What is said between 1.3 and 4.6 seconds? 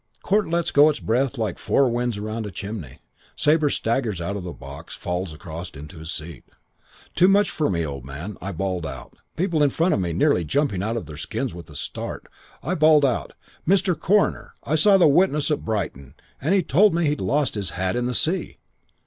like the four winds round a chimney. Sabre staggers out of the